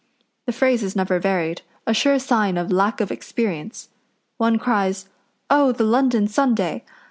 The 0.47 0.51
phrase 0.51 0.81
is 0.81 0.95
never 0.95 1.19
varied 1.19 1.61
a 1.85 1.93
sure 1.93 2.17
sign 2.17 2.57
of 2.57 2.71
lack 2.71 3.01
of 3.01 3.11
experience. 3.11 3.89
One 4.37 4.57
cries, 4.57 5.07
'Oh, 5.51 5.71
the 5.71 5.83
London 5.83 6.27
Sunday!' 6.27 6.83